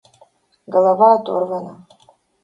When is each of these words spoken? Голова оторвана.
Голова 0.73 1.09
оторвана. 1.15 1.75